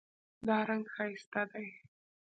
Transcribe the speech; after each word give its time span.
دا 0.47 0.57
رنګ 0.69 0.85
ښایسته 0.93 1.41
دی 1.51 1.67